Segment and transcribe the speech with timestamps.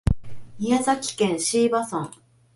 [0.57, 2.09] 宮崎県椎葉村